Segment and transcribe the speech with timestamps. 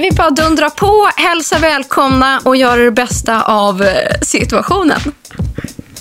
[0.00, 5.00] vi bara dundra på, hälsa välkomna och göra det bästa av eh, situationen?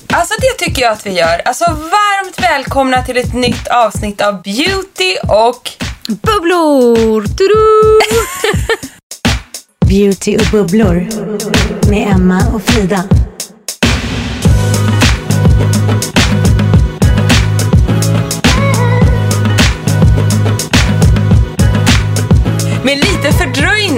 [0.08, 1.42] Alltså det tycker jag att vi gör.
[1.46, 5.72] Alltså varmt välkomna till ett nytt avsnitt av Beauty och...
[6.08, 7.22] Bubblor!
[7.22, 8.00] Tudu!
[9.90, 11.08] Beauty och bubblor
[11.90, 13.04] med Emma och Frida.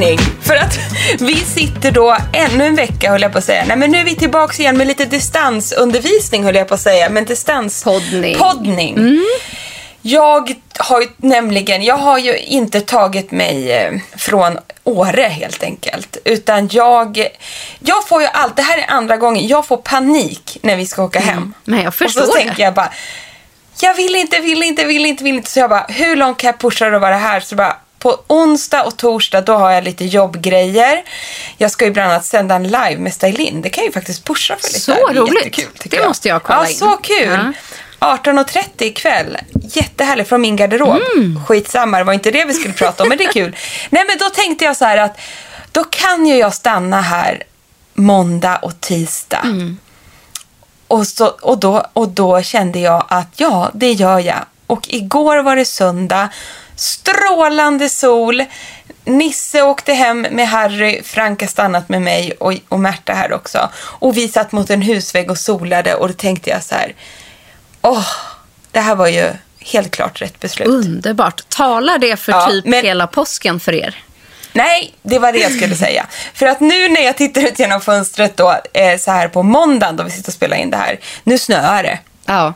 [0.02, 0.20] Fördröjning.
[0.42, 0.80] För att
[1.20, 3.64] vi sitter då ännu en vecka höll jag på att säga.
[3.68, 7.10] Nej men nu är vi tillbaks igen med lite distansundervisning höll jag på att säga.
[7.10, 7.84] Men distans...
[7.84, 8.38] Poddning.
[8.38, 9.20] Poddning.
[10.02, 16.18] Jag har ju nämligen, jag har ju inte tagit mig eh, från Åre helt enkelt.
[16.26, 17.28] Utan jag,
[17.80, 21.04] jag får ju allt, det här är andra gången, jag får panik när vi ska
[21.04, 21.54] åka hem.
[21.64, 22.44] Men jag förstår Och så det.
[22.44, 22.94] tänker jag bara,
[23.82, 25.52] jag vill inte, vill inte, vill inte, vill inte.
[25.52, 27.40] Så jag bara, hur långt kan jag pusha det och vara här?
[27.40, 31.04] Så bara, på onsdag och torsdag då har jag lite jobbgrejer.
[31.58, 33.62] Jag ska ju bland annat sända en live med Stylin.
[33.62, 34.80] Det kan jag ju faktiskt pusha för lite.
[34.80, 35.58] Så Det roligt.
[35.58, 36.76] jättekul, Det måste jag kolla ja, in.
[36.76, 37.54] Så kul.
[38.00, 38.18] Ja.
[38.18, 39.38] 18.30 ikväll.
[39.64, 41.02] Jättehärligt från min garderob.
[41.16, 41.46] Mm.
[41.46, 43.56] Skitsamma, det var inte det vi skulle prata om, men det är kul.
[43.90, 45.20] Nej, men då tänkte jag så här att
[45.72, 47.44] då kan ju jag stanna här
[47.94, 49.42] måndag och tisdag.
[49.44, 49.78] Mm.
[50.88, 54.46] Och, så, och, då, och då kände jag att ja, det gör jag.
[54.68, 56.30] Och igår var det söndag,
[56.82, 58.44] strålande sol.
[59.06, 63.70] Nisse åkte hem med Harry, Frank har stannat med mig och, och Märta här också.
[63.78, 66.96] Och vi satt mot en husvägg och solade och då tänkte jag så här,
[67.82, 68.08] åh,
[68.72, 70.68] det här var ju helt klart rätt beslut.
[70.68, 71.42] Underbart.
[71.50, 74.04] Talar det för Ja, typ men- hela påsken för er?
[74.54, 76.06] Nej, det var det jag skulle säga.
[76.34, 79.96] För att nu när jag tittar ut genom fönstret då, eh, så här på måndagen
[79.96, 82.00] då vi sitter och spelar in det här, nu snöar det.
[82.26, 82.54] Ja.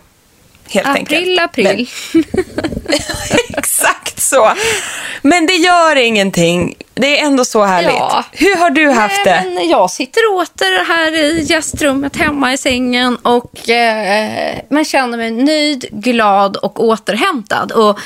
[0.70, 1.42] Helt April, enkelt.
[1.42, 1.90] april.
[3.58, 4.54] Exakt så.
[5.22, 6.76] Men det gör ingenting.
[6.94, 7.92] Det är ändå så härligt.
[7.92, 8.24] Ja.
[8.32, 9.42] Hur har du haft det?
[9.46, 15.18] Nej, men jag sitter åter här i gästrummet hemma i sängen och eh, man känner
[15.18, 17.72] mig nöjd, glad och återhämtad.
[17.72, 18.00] Och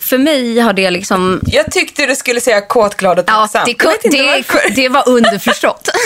[0.00, 1.40] för mig har det liksom...
[1.46, 3.62] Jag tyckte du skulle säga kåt, glad och Ja, tacksam.
[3.64, 4.70] det, inte det, varför.
[4.74, 5.88] det var underförstått.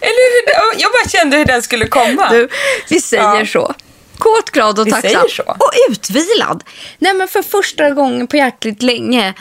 [0.00, 2.28] Eller hur, det- jag bara kände hur den skulle komma.
[2.30, 2.48] Du,
[2.88, 3.46] vi säger Ja.
[3.46, 3.74] så.
[4.18, 5.10] Kåt, glad och Vi tacksam.
[5.10, 5.42] säger så.
[5.42, 6.64] Och utvilad.
[6.98, 9.34] Nej, men för första gången på jäkligt länge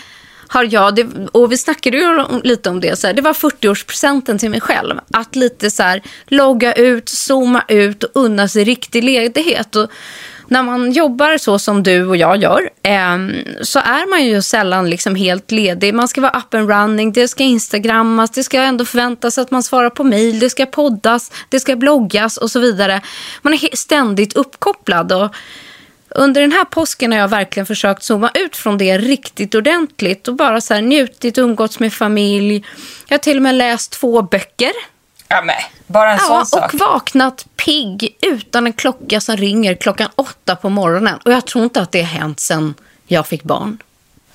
[0.47, 4.39] har jag, det, och vi snackade ju lite om det, så här, det var 40-årspresenten
[4.39, 4.99] till mig själv.
[5.13, 9.75] Att lite så här, logga ut, zooma ut och unna sig riktig ledighet.
[9.75, 9.91] Och
[10.47, 13.17] när man jobbar så som du och jag gör eh,
[13.61, 15.93] så är man ju sällan liksom helt ledig.
[15.93, 19.63] Man ska vara up and running, det ska instagrammas, det ska ändå förväntas att man
[19.63, 23.01] svarar på mejl, det ska poddas, det ska bloggas och så vidare.
[23.41, 25.11] Man är ständigt uppkopplad.
[25.11, 25.35] Och
[26.09, 30.35] under den här påsken har jag verkligen försökt zooma ut från det riktigt ordentligt och
[30.35, 32.65] bara så här njutit, umgåtts med familj.
[33.07, 34.71] Jag har till och med läst två böcker.
[35.27, 35.55] Ja, men,
[35.87, 36.73] bara en Ja, sån sak.
[36.73, 41.19] och vaknat pigg utan en klocka som ringer klockan åtta på morgonen.
[41.25, 42.73] Och jag tror inte att det har hänt sedan
[43.07, 43.77] jag fick barn.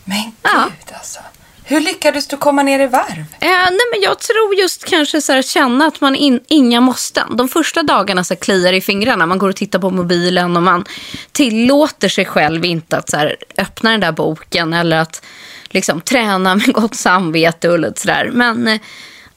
[0.05, 0.65] Men gud Ja.
[0.94, 1.21] alltså.
[1.65, 3.25] Hur lyckades du komma ner i varv?
[3.41, 7.37] Eh, nej, men jag tror just kanske så här, känna att man in, inga måsten.
[7.37, 9.27] De första dagarna så kliar i fingrarna.
[9.27, 10.85] Man går och tittar på mobilen och man
[11.33, 15.23] tillåter sig själv inte att så här, öppna den där boken eller att
[15.71, 18.31] liksom, träna med gott samvete och lite sådär.
[18.33, 18.81] Men eh,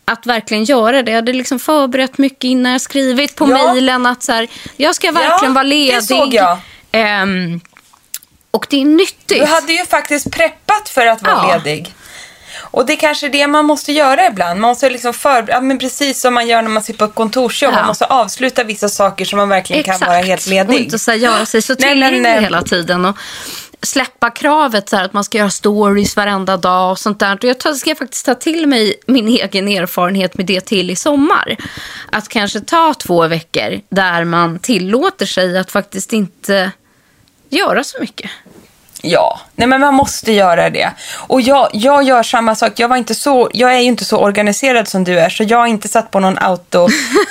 [0.06, 1.12] att verkligen göra det.
[1.12, 3.74] Jag hade liksom förberett mycket innan jag skrivit på Ja.
[3.74, 4.48] mejlen att så här,
[4.78, 6.04] jag ska verkligen Ja, vara det ledig.
[6.04, 6.58] såg jag.
[6.92, 7.60] Ehm,
[8.52, 9.40] och det är nyttigt.
[9.40, 11.58] Du hade ju faktiskt preppat för att vara Ja.
[11.64, 11.94] ledig.
[12.58, 14.60] Och det är kanske det man måste göra ibland.
[14.60, 17.16] Man måste liksom för, ja, men precis som man gör när man sitter på ett
[17.16, 17.72] kontorsjobb.
[17.74, 17.78] Ja.
[17.78, 20.80] Man måste avsluta vissa saker så man verkligen kan vara helt Och ledig.
[20.80, 23.06] inte så här, göra sig så tillgänglig eh, hela tiden.
[23.06, 23.18] Och
[23.86, 27.36] släppa kravet så här, att man ska göra stories varenda dag och sånt där.
[27.36, 31.58] Och jag ska faktiskt ta till mig min egen erfarenhet med det till i sommar.
[32.12, 36.72] Att kanske ta två veckor där man tillåter sig att faktiskt inte
[37.50, 38.32] göra så mycket.
[39.08, 40.92] Ja, nej men man måste göra det.
[41.28, 42.72] Och jag, jag gör samma sak.
[42.76, 45.58] Jag, var inte så, jag är ju inte så organiserad som du är, så jag
[45.58, 46.88] har inte satt på någon auto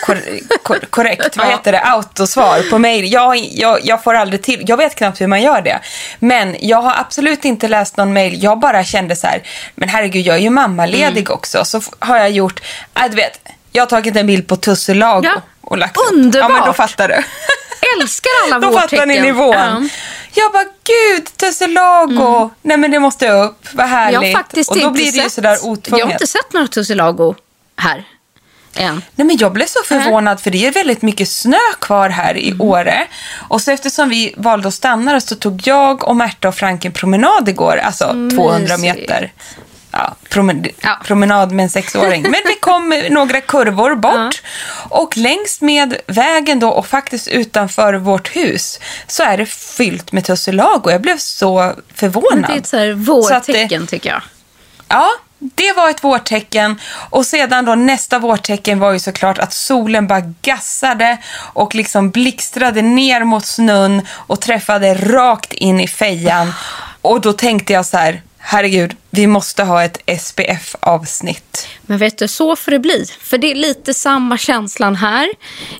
[0.07, 0.19] kor,
[0.63, 3.13] kor, korrekt, vad heter det, autosvar på mail.
[3.13, 5.79] Jag, jag, jag får aldrig till, jag vet knappt hur man gör det.
[6.19, 8.43] Men jag har absolut inte läst någon mail.
[8.43, 9.43] Jag bara kände så här,
[9.75, 11.65] men herregud, jag är ju mammaledig också.
[11.65, 12.63] Så har jag gjort,
[12.97, 13.41] äh, du vet,
[13.73, 15.41] jag har tagit en bild på Tussilago Ja.
[15.61, 16.05] och lagt upp.
[16.11, 16.51] Ja, Underbart.
[16.53, 17.15] men då fattar du.
[18.01, 18.89] Älskar alla Då vårtecken.
[18.99, 19.55] fattar ni nivån.
[19.55, 19.83] Ja.
[20.35, 22.51] Jag bara, gud, Tussilago.
[22.63, 23.67] Nej men det måste jag upp.
[23.73, 24.15] Vad härligt.
[24.15, 26.11] Jag har faktiskt och då blir det ju sådär Jag har otvunget.
[26.11, 27.35] inte sett några tussilago
[27.77, 28.05] här
[28.77, 29.03] än.
[29.15, 32.45] Nej men jag blev så förvånad för det är väldigt mycket snö kvar här Mm.
[32.45, 33.07] i Åre.
[33.49, 36.93] Och så eftersom vi valde att stanna så tog jag och Märta och Frank en
[36.93, 37.77] promenad igår.
[37.77, 38.05] Alltså
[38.37, 38.99] 200 mysigt.
[39.01, 39.33] meter.
[39.97, 40.97] Ja, promen- Ja.
[41.05, 42.23] promenad med en sexåring.
[42.23, 44.43] Men vi kom några kurvor bort.
[44.89, 50.25] Och längs med vägen då och faktiskt utanför vårt hus så är det fyllt med
[50.25, 50.91] tussilago.
[50.91, 52.51] Jag blev så förvånad.
[52.51, 54.23] Det är ett så här Så att vårtecken tycker jag.
[54.89, 55.09] Ja,
[55.39, 56.81] det var ett vårtecken.
[57.11, 62.83] Och sedan då nästa vårtecken var ju såklart att solen bara gassade och liksom blixtrade
[62.83, 66.53] ner mot snön och träffade rakt in i fejan.
[67.03, 71.69] Och då tänkte jag så här, herregud, vi måste ha ett SPF-avsnitt.
[71.83, 73.07] Men vet du, så får det bli.
[73.21, 75.29] För det är lite samma känslan här.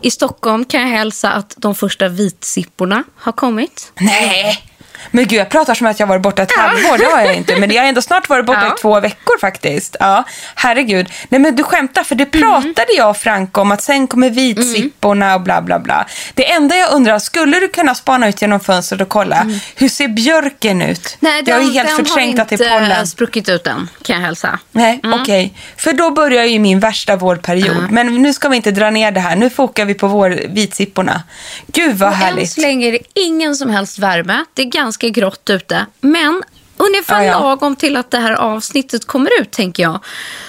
[0.03, 3.93] I Stockholm kan jag hälsa att de första vitsipporna har kommit.
[4.01, 4.74] Nej!
[5.11, 6.99] Men gud, jag pratar som att jag varit borta ett halvår.
[6.99, 7.57] Det har jag inte.
[7.57, 8.75] Men jag har ändå snart varit borta Ja.
[8.75, 9.97] i två veckor faktiskt.
[10.01, 10.25] Ja,
[10.55, 11.09] herregud.
[11.29, 15.35] Nej men du skämtar, för det pratade jag och Frank om att sen kommer vitsipporna
[15.35, 16.07] och bla bla bla.
[16.35, 19.47] Det enda jag undrar, skulle du kunna spana ut genom fönstret och kolla,
[19.77, 21.17] hur ser björken ut?
[21.21, 23.07] Nej, jag har ju helt den förträngt har att det är inte pollen.
[23.07, 24.59] spruckit ut än, kan jag hälsa.
[24.73, 25.55] Nej, okej.
[25.77, 27.91] För då börjar ju min värsta vårperiod.
[27.91, 29.37] Men nu ska vi inte dra ner det här.
[29.37, 31.23] Nu fokar vi på vår vitsipporna.
[31.67, 32.53] Gud vad Och än härligt.
[32.53, 34.45] så länge är det ingen som helst värme.
[34.55, 35.87] Det är ganska grått ute.
[36.01, 36.43] Men
[36.77, 37.41] ungefär Ja, ja.
[37.41, 40.01] lagom till att det här avsnittet kommer ut, tänker jag,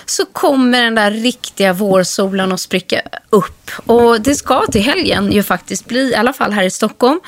[0.06, 3.71] så kommer den där riktiga vårsolen att spricka upp.
[3.86, 7.19] Och det ska till helgen ju faktiskt bli, i alla fall här i Stockholm.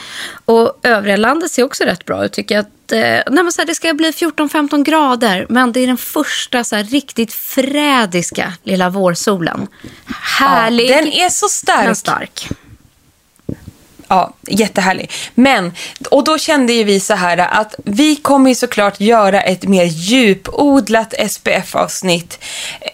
[0.45, 2.61] Och övriga landet ser också rätt bra ut, tycker jag.
[2.61, 6.75] Att, eh, så här, det ska bli 14-15 grader, men det är den första så
[6.75, 9.67] här, riktigt frädiska lilla vårsolen.
[10.39, 11.85] Härlig, Den är så stark.
[11.85, 12.49] men stark.
[14.07, 15.11] Ja, jättehärlig.
[15.35, 15.73] Men,
[16.11, 19.85] och då kände ju vi så här att vi kommer ju såklart göra ett mer
[19.85, 22.43] djupodlat SPF-avsnitt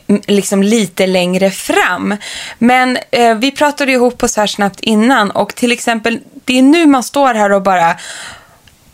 [0.07, 2.15] eh, liksom lite längre fram.
[2.57, 6.85] Men eh, vi pratade ihop oss här snabbt innan och till exempel, det är nu
[6.85, 7.95] man står här och bara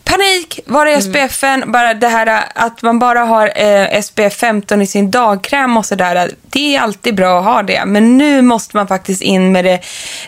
[0.09, 0.59] Panik!
[0.65, 1.71] Var är SPFen?
[1.71, 6.31] Bara det här att man bara har eh, SPF 15 i sin dagkräm och sådär.
[6.41, 7.85] Det är alltid bra att ha det.
[7.85, 9.79] Men nu måste man faktiskt in med det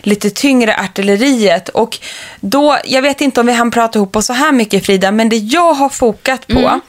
[0.02, 1.68] lite tyngre artilleriet.
[1.68, 1.98] Och
[2.40, 5.28] då, jag vet inte om vi hann prata ihop oss så här mycket Frida, men
[5.28, 6.80] det jag har fokat på,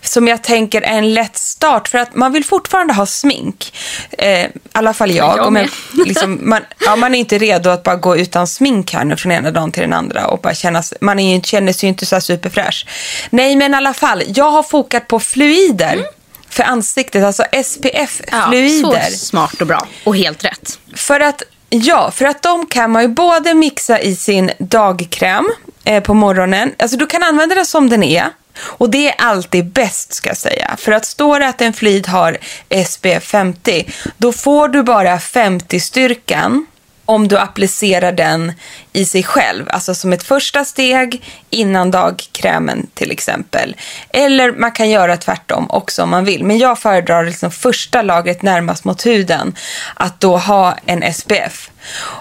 [0.00, 3.74] som jag tänker är en lätt start, för att man vill fortfarande ha smink.
[4.10, 5.38] Eh, I alla fall jag.
[5.38, 5.68] Jag med.
[6.06, 9.32] liksom, man, ja, man är inte redo att bara gå utan smink här nu från
[9.32, 12.20] ena dagen till den andra och bara känna, man är känner sig ju inte så
[12.20, 12.86] superfräsch.
[13.30, 16.04] Nej, men i alla fall, jag har fokat på fluider
[16.48, 19.10] för ansiktet, alltså SPF-fluider.
[19.10, 19.86] så smart och bra.
[20.04, 20.78] Och helt rätt.
[20.94, 25.48] För att, ja, för att de kan man ju både mixa i sin dagkräm
[25.84, 26.74] eh, på morgonen.
[26.78, 28.30] Alltså du kan använda den som den är.
[28.64, 30.76] Och det är alltid bäst ska jag säga.
[30.78, 32.38] För att står det att en flid har
[32.68, 36.66] SP50, då får du bara 50-styrkan
[37.04, 38.52] om du applicerar den
[38.92, 43.76] i sig själv, alltså som ett första steg innan dagkrämen till exempel.
[44.10, 46.44] Eller man kan göra tvärtom också om man vill.
[46.44, 49.54] Men jag föredrar liksom första lagret närmast mot huden,
[49.94, 51.70] att då ha en SPF.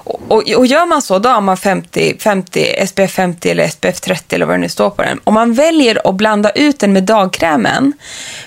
[0.03, 4.01] Och, och, och gör man så, då har man 50, 50, SPF 50 eller SPF
[4.01, 5.19] 30 eller vad det nu står på den.
[5.23, 7.93] Om man väljer att blanda ut den med dagkrämen,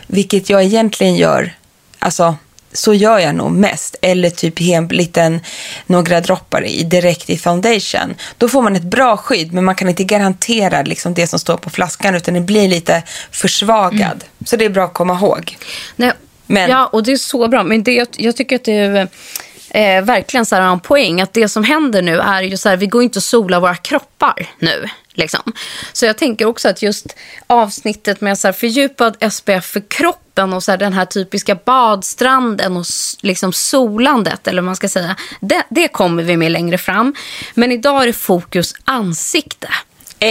[0.07, 1.53] vilket jag egentligen gör,
[1.99, 2.37] alltså
[2.75, 3.97] så gör jag nog mest.
[4.03, 5.41] Eller typ en liten,
[5.87, 8.15] några droppar i, direkt i foundation.
[8.39, 11.57] Då får man ett bra skydd, men man kan inte garantera liksom det som står
[11.57, 14.03] på flaskan, utan det blir lite försvagad.
[14.03, 14.47] Mm.
[14.47, 15.57] Så det är bra att komma ihåg.
[15.97, 16.13] Nej,
[16.47, 17.63] men, ja, och det är så bra.
[17.63, 19.09] Men det, jag, jag tycker att det är
[19.71, 21.21] eh, verkligen så här en poäng.
[21.21, 23.77] Att det som händer nu är ju så här, vi går inte att sola våra
[23.77, 24.89] kroppar nu.
[25.13, 25.53] Liksom.
[25.93, 27.07] Så jag tänker också att just
[27.47, 29.83] avsnittet med så här fördjupad SPF för
[30.35, 32.85] kroppen och så här den här typiska badstranden och
[33.23, 37.15] liksom solandet, eller vad man ska säga, det, det kommer vi med längre fram.
[37.55, 39.69] Men idag är det fokus ansikte.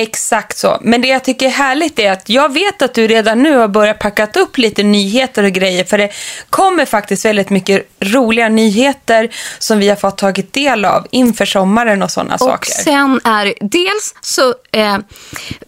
[0.01, 0.77] Exakt så.
[0.81, 3.67] Men det jag tycker är härligt är att jag vet att du redan nu har
[3.67, 5.83] börjat packa upp lite nyheter och grejer.
[5.83, 6.09] För det
[6.49, 12.03] kommer faktiskt väldigt mycket roliga nyheter som vi har fått tagit del av inför sommaren
[12.03, 12.53] och sådana saker.
[12.53, 14.97] Och sen är dels så eh,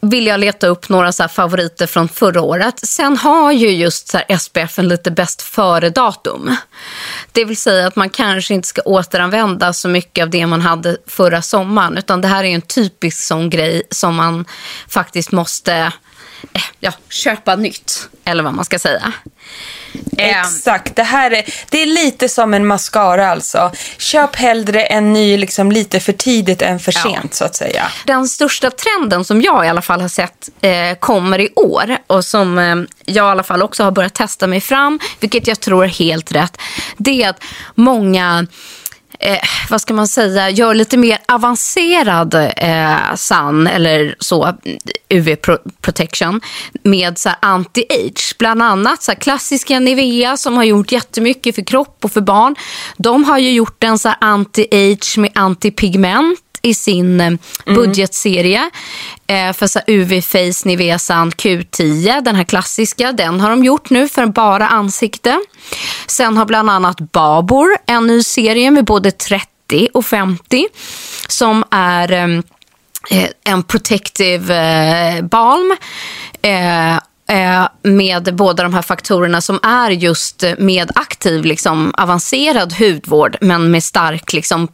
[0.01, 2.79] vill jag leta upp några så favoriter från förra året.
[2.79, 6.55] Sen har ju just så SPF en lite bäst före-datum.
[7.31, 10.97] Det vill säga att man kanske inte ska återanvända så mycket av det man hade
[11.07, 11.97] förra sommaren.
[11.97, 14.45] Utan det här är en typisk sån grej som man
[14.87, 15.73] faktiskt måste
[16.53, 19.13] eh, ja, köpa nytt, eller vad man ska säga.
[20.17, 20.39] Ehm.
[20.41, 20.95] Exakt.
[20.95, 23.71] Det här är, det är lite som en mascara alltså.
[23.97, 27.29] Köp hellre en ny liksom, lite för tidigt än för sent ja.
[27.31, 27.83] så att säga.
[28.05, 32.25] Den största trenden som jag i alla fall har sett eh, kommer i år och
[32.25, 35.83] som eh, jag i alla fall också har börjat testa mig fram, vilket jag tror
[35.83, 36.57] är helt rätt,
[36.97, 37.43] det är att
[37.75, 38.47] många
[39.25, 39.39] eh,
[39.69, 44.53] vad ska man säga, gör lite mer avancerad eh, sun eller så,
[45.09, 45.35] UV
[45.81, 46.41] protection
[46.83, 48.35] med så anti-age.
[48.39, 52.55] Bland annat så klassiska Nivea som har gjort jättemycket för kropp och för barn.
[52.97, 57.39] De har ju gjort en så anti-age med antipigment i sin eh, mm.
[57.65, 58.69] budgetserie.
[59.27, 63.89] Eh, för så UV Face Nivea Sun Q10, den här klassiska, den har de gjort
[63.89, 65.39] nu för bara ansikte.
[66.07, 70.67] Sen har bland annat Babor en ny serie med både 30 och 50
[71.27, 72.39] som är eh,
[73.09, 75.75] eh en protective eh, balm.
[76.41, 76.97] Eh,
[77.81, 83.83] med båda de här faktorerna som är just med aktiv liksom, avancerad hudvård men med
[83.83, 84.67] stark liksom,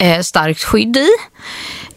[0.00, 1.08] eh, starkt skydd i.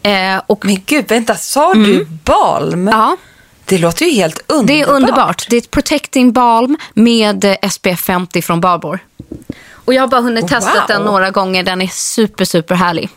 [0.02, 1.84] Eh, och, Men gud, vänta, sa mm.
[1.84, 2.88] du balm?
[2.88, 3.16] Ja.
[3.64, 4.66] Det låter ju helt underbart.
[4.66, 5.46] Det är underbart.
[5.50, 8.98] Det är ett protecting balm med eh, SPF 50 från Barbour.
[9.72, 10.82] Och jag har bara hunnit testa wow.
[10.88, 11.62] den några gånger.
[11.62, 13.08] Den är super, super härlig.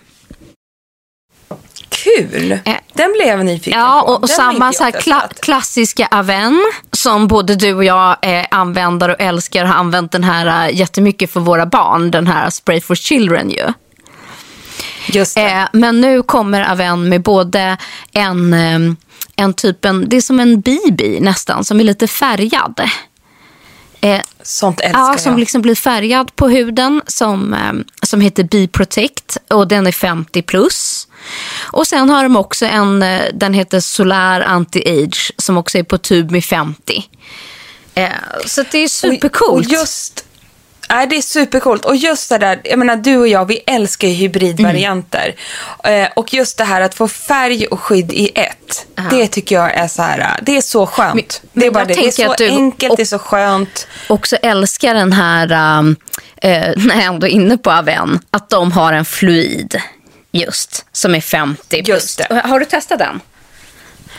[1.90, 2.52] Kul!
[2.52, 4.14] Eh, den blev jag nyfiken ja, på.
[4.14, 9.10] Och, och samma så här kla klassiska Aven som både du och jag eh, använder
[9.10, 12.12] och älskar har använt den här eh, jättemycket för våra barn.
[12.12, 13.74] Den här Spray for Children ju.
[15.38, 17.78] Eh, men nu kommer Aven med både
[18.12, 18.80] en, eh,
[19.36, 22.82] en typen, det är som en BB nästan, som är lite färgad.
[24.02, 29.38] Eh, Sånt älskar ja, Som liksom blir färgad på huden som, eh, som heter B-Protect
[29.50, 31.08] och den är 50 plus.
[31.72, 35.98] Och sen har de också en, eh, den heter Solar Anti-Age som också är på
[35.98, 37.04] tub med 50.
[37.96, 38.10] Eh,
[38.46, 39.68] så det är supercoolt.
[39.68, 40.27] Och, och just
[40.90, 41.86] Nej, det är supercoolt.
[41.86, 45.36] Och just det där, jag menar du och jag, vi älskar ju hybridvarianter.
[45.84, 46.04] Mm.
[46.04, 48.88] Eh, och just det här att få färg och skydd i ett.
[48.98, 49.10] Aha.
[49.10, 51.42] Det tycker jag är så här, det är så skönt.
[51.54, 51.94] Men, det är bara det.
[51.94, 53.88] Det är så enkelt, och, det är så skönt.
[54.10, 55.96] Också älskar den här, um,
[56.38, 59.82] eh, när jag ändå är inne på Aven, att de har en fluid
[60.32, 62.42] just, som är 50 Just det.
[62.46, 63.22] Har du testat den?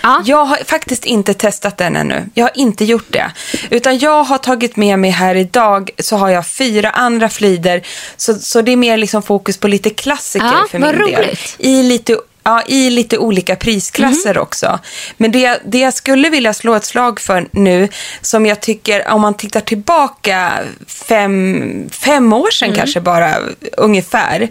[0.02, 0.22] Ja.
[0.24, 2.26] Jag har faktiskt inte testat den ännu.
[2.34, 3.30] Jag har inte gjort det.
[3.70, 7.82] Utan jag har tagit med mig här idag så har jag fyra andra flider.
[8.16, 11.16] Så, så det är mer liksom fokus på lite klassiker ja, för min roligt.
[11.16, 11.36] del.
[11.58, 12.16] I lite
[12.48, 14.42] Ja, i lite olika prisklasser mm.
[14.42, 14.78] också.
[15.16, 17.88] Men det, det jag skulle vilja slå ett slag för nu,
[18.20, 22.78] som jag tycker, om man tittar tillbaka fem, fem år sedan mm.
[22.78, 23.34] kanske bara,
[23.76, 24.48] ungefär.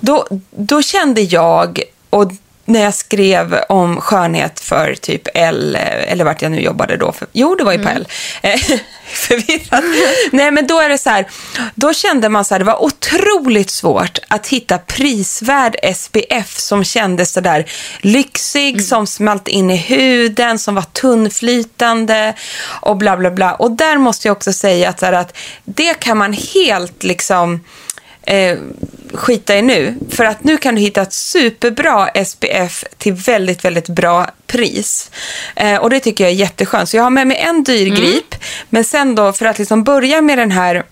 [0.00, 2.32] Då, då kände jag, och
[2.64, 5.76] när jag skrev om skönhet för typ L,
[6.08, 7.12] eller vart jag nu jobbade då.
[7.12, 7.96] För, jo, det var ju på mm.
[7.96, 8.06] L.
[9.06, 9.84] Förvirrad.
[10.32, 11.26] Nej, men då är det så här,
[11.74, 17.32] då kände man så här, det var otroligt svårt att hitta prisvärd SPF som kändes
[17.32, 18.84] så där lyxig, mm.
[18.84, 22.34] som smalt in i huden, som var tunnflytande
[22.80, 23.54] och bla bla bla.
[23.54, 27.60] Och där måste jag också säga att, här, att det kan man helt liksom
[28.26, 28.58] eh,
[29.14, 29.94] skita i nu.
[30.10, 35.10] För att nu kan du hitta ett superbra SPF till väldigt, väldigt bra pris.
[35.56, 36.88] Eh, och det tycker jag är jätteskönt.
[36.88, 38.00] Så jag har med mig en dyr Mm.
[38.00, 38.34] grip.
[38.70, 40.82] Men sen då, för att liksom börja med den här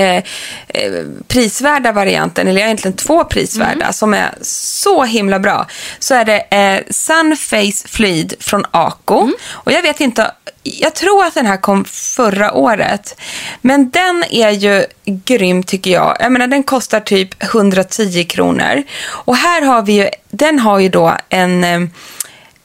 [0.00, 0.22] eh,
[0.68, 0.92] eh,
[1.28, 3.92] prisvärda varianten, eller egentligen två prisvärda, Mm.
[3.92, 5.66] som är så himla bra,
[5.98, 9.20] så är det eh, Sunface Fluid från Ako.
[9.20, 9.34] Mm.
[9.50, 10.30] Och jag vet inte,
[10.62, 13.20] jag tror att den här kom förra året.
[13.60, 16.16] Men den är ju grym tycker jag.
[16.20, 18.82] Jag menar, den kostar typ 110 kronor.
[19.08, 21.64] Och här har vi ju, den har ju då en...
[21.64, 21.80] Eh,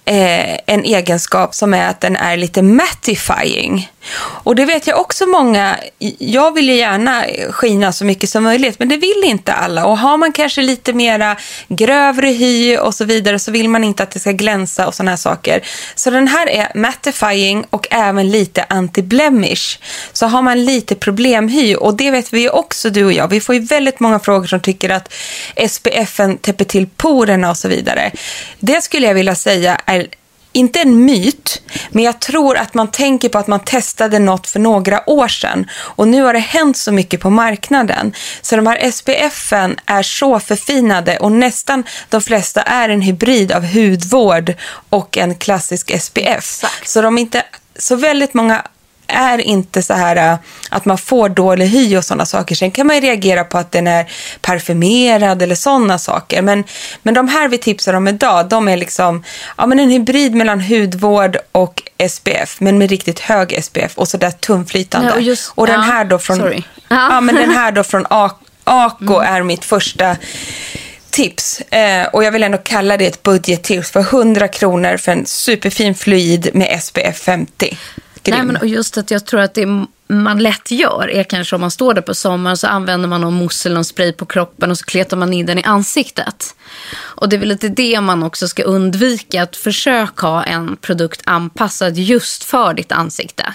[0.06, 3.90] eh, en egenskap som är att den är lite mattifying.
[4.18, 5.78] Och det vet jag också många,
[6.18, 9.86] jag vill ju gärna skina så mycket som möjligt, men det vill inte alla.
[9.86, 14.04] Och har man kanske lite mera grövre hy och så vidare så vill man inte
[14.04, 15.62] att det ska glänsa och sådana här saker.
[15.96, 19.80] Så den här är mattifying och även lite anti-blemish.
[20.14, 23.42] Så har man lite problemhy, och det vet vi ju också du och jag, vi
[23.42, 25.14] får ju väldigt många frågor som tycker att
[25.70, 28.12] SPFen täpper till porerna och så vidare.
[28.60, 29.95] Det skulle jag vilja säga är
[30.56, 34.60] inte en myt, men jag tror att man tänker på att man testade något för
[34.60, 35.68] några år sedan.
[35.74, 38.14] Och nu har det hänt så mycket på marknaden.
[38.42, 43.66] Så de här SPFen är så förfinade och nästan de flesta är en hybrid av
[43.66, 44.54] hudvård
[44.90, 46.64] och en klassisk SPF.
[46.86, 47.44] Så de inte,
[47.80, 48.64] så väldigt många
[49.08, 50.38] är inte så här äh,
[50.70, 52.56] att man får dålig hy och sådana saker.
[52.56, 56.42] Sen kan man ju reagera på att den är parfymerad eller sådana saker.
[56.42, 56.64] Men,
[57.04, 59.24] men de här vi tipsar om idag, de är liksom
[59.58, 64.32] ja, men en hybrid mellan hudvård och SPF, men med riktigt hög SPF och sådär
[64.32, 65.10] tunnflytande.
[65.10, 66.64] Ja, och just- och den ja, här då från, sorry.
[66.88, 67.22] ja.
[67.22, 68.06] men den här då från
[68.64, 70.16] Ako är mitt första
[71.16, 71.62] tips.
[71.62, 75.96] Eh, och jag vill ändå kalla det ett budgettips för 100 kronor för en superfin
[75.96, 77.78] fluid med SPF 50.
[78.26, 78.38] Grym.
[78.38, 81.62] Nej, men och just att jag tror att det man lätt gör är kanske om
[81.62, 84.72] man står där på sommaren så använder man någon mousse eller någon spray på kroppen
[84.72, 86.56] och så kletar man in den i ansiktet.
[86.98, 91.22] Och det är väl lite det man också ska undvika, att försöka ha en produkt
[91.26, 93.54] anpassad just för ditt ansikte.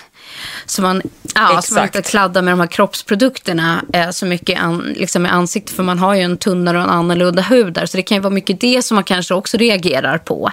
[0.67, 1.03] Så man,
[1.35, 5.29] ja, så man inte kladdar med de här kroppsprodukterna eh, så mycket an, liksom i
[5.29, 5.77] ansiktet.
[5.77, 7.87] För man har ju en tunnare och en annorlunda hud där.
[7.87, 10.51] Så det kan ju vara mycket det som man kanske också reagerar på.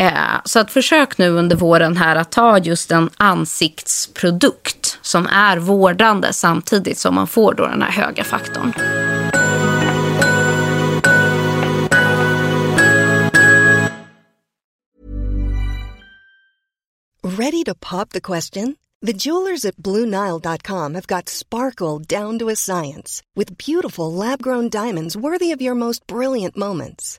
[0.00, 5.58] Eh, så att försök nu under våren här att ta just en ansiktsprodukt som är
[5.58, 8.72] vårdande samtidigt som man får då den här höga faktorn.
[17.22, 18.76] Ready to pop the question?
[19.06, 24.68] The jewelers at BlueNile.com have got sparkle down to a science with beautiful lab grown
[24.68, 27.18] diamonds worthy of your most brilliant moments.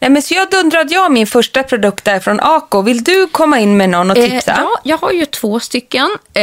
[0.00, 2.82] Nej, men så jag dundrade jag min första produkt där från Ako.
[2.82, 4.52] Vill du komma in med någon och tipsa?
[4.52, 6.10] Eh, ja, jag har ju två stycken.
[6.34, 6.42] Eh,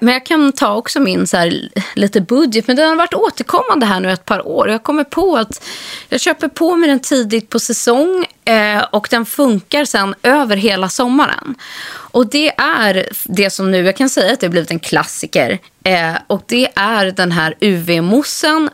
[0.00, 2.66] men jag kan ta också min så här, lite budget.
[2.66, 4.70] Men den har varit återkommande här nu ett par år.
[4.70, 5.64] Jag kommer på att
[6.08, 8.26] jag köper på mig den tidigt på säsong.
[8.44, 11.54] Eh, och den funkar sen över hela sommaren.
[11.88, 15.58] Och det är det som nu, jag kan säga att det har blivit en klassiker.
[15.84, 18.70] Eh, och det är den här UV-moussen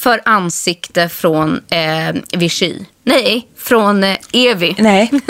[0.00, 2.74] för ansikte från eh, Vichy.
[3.04, 4.74] Nej, från eh, Evi.
[4.78, 5.10] Nej.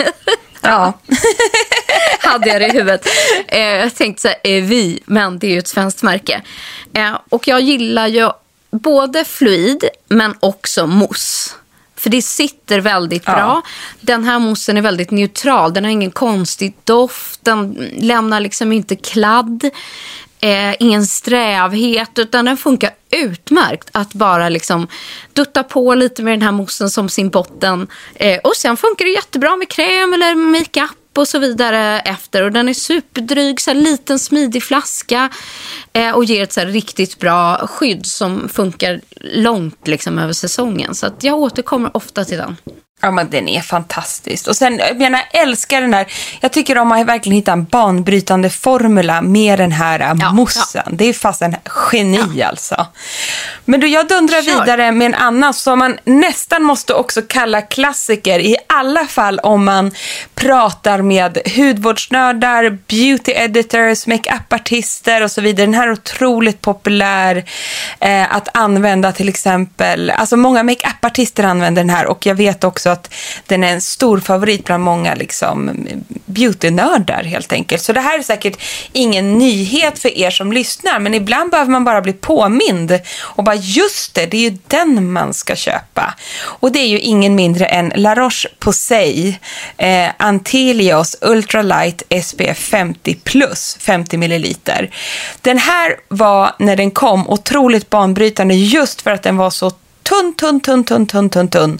[0.61, 0.93] Ja.
[2.19, 3.07] hade jag det i huvudet.
[3.47, 6.41] Eh, jag tänkte så här, eh, vi, men det är ju ett svenskt märke.
[6.93, 8.29] Eh, och jag gillar ju
[8.71, 11.51] både fluid men också mousse.
[11.95, 13.33] För det sitter väldigt Ja.
[13.33, 13.61] bra.
[14.01, 15.73] Den här moussen är väldigt neutral.
[15.73, 17.39] Den har ingen konstig doft.
[17.45, 19.69] Den lämnar liksom inte kladd.
[20.41, 22.19] Eh, ingen strävhet.
[22.19, 24.87] Utan den funkar utmärkt att bara liksom
[25.33, 27.87] dutta på lite med den här moussen som sin botten.
[28.15, 32.43] Eh, och sen funkar det jättebra med kräm eller makeup och så vidare efter.
[32.43, 35.29] Och den är superdryg, så här liten smidig flaska
[35.93, 40.95] eh, och ger ett så här riktigt bra skydd som funkar långt liksom över säsongen.
[40.95, 42.57] Så att jag återkommer ofta till den.
[43.01, 44.47] Ja, men den är fantastisk.
[44.47, 46.07] Och sen, jag menar, jag älskar den här.
[46.41, 50.83] Jag tycker de har verkligen hittat en banbrytande formula med den här ja, moussen.
[50.91, 51.55] Det är fast en
[51.91, 52.87] geni alltså.
[53.65, 54.59] Men då jag dundrar Kör.
[54.59, 58.39] vidare med en annan som man nästan måste också kalla klassiker.
[58.39, 59.91] I alla fall om man
[60.35, 65.65] pratar med hudvårdsnördar, beauty editors, makeup-artister och så vidare.
[65.65, 67.43] Den här är otroligt populär
[67.99, 70.09] eh, att använda till exempel.
[70.09, 73.13] Alltså många makeup-artister använder den här och jag vet också att
[73.47, 75.71] den är en stor favorit bland många liksom,
[76.25, 77.81] beautynördar helt enkelt.
[77.81, 78.61] Så det här är säkert
[78.93, 83.55] ingen nyhet för er som lyssnar men ibland behöver man bara bli påmind och bara
[83.55, 86.13] just det, det är ju den man ska köpa.
[86.41, 89.39] Och det är ju ingen mindre än La Roche-Posay
[89.77, 94.89] eh, Antelios Ultralight SPF 50 plus 50 milliliter.
[95.41, 99.71] Den här var när den kom otroligt banbrytande just för att den var så
[100.09, 101.79] tunn, tunn, tunn, tunn, tunn, tunn, tunn.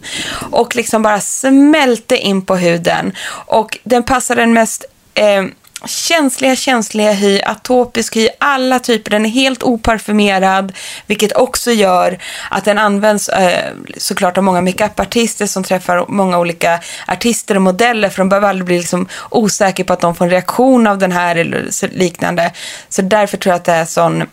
[0.51, 3.13] Och liksom bara smälte in på huden.
[3.29, 5.43] Och den passar den mest eh,
[5.85, 9.11] känsliga, känsliga hy, atopisk hy, alla typer.
[9.11, 10.73] Den är helt oparfumerad,
[11.07, 16.79] vilket också gör att den används eh, såklart av många makeupartister som träffar många olika
[17.07, 20.31] artister och modeller, för de behöver aldrig bli liksom osäkra på att de får en
[20.31, 22.51] reaktion av den här eller liknande.
[22.89, 24.23] Så därför tror jag att det är sån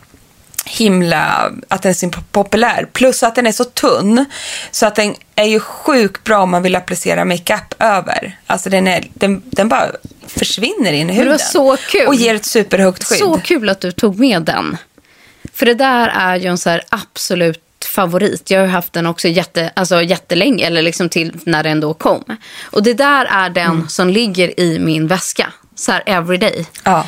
[0.69, 2.89] himla, att den är så populär.
[2.93, 4.25] Plus att den är så tunn
[4.71, 8.39] så att den är ju sjukt bra om man vill applicera makeup över.
[8.47, 9.87] Alltså den, är, den, den bara
[10.27, 11.25] försvinner in i huden.
[11.27, 12.07] det var så kul.
[12.07, 13.19] Och ger ett superhögt skydd.
[13.19, 14.77] Så kul att du tog med den.
[15.53, 18.51] För det där är ju en så absolut favorit.
[18.51, 22.25] Jag har haft den också jätte, alltså jättelänge, eller liksom till när den då kom.
[22.63, 23.89] Och det där är den Mm.
[23.89, 26.67] som ligger i min väska, så här everyday.
[26.85, 27.07] Ja.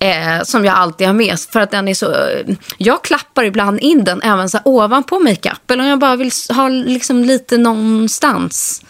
[0.00, 1.38] Eh, som jag alltid har med.
[1.52, 2.12] För att den är så...
[2.12, 5.70] eh, Jag klappar ibland in den även så här ovanpå makeup.
[5.70, 8.82] Eller om jag bara vill ha liksom lite någonstans.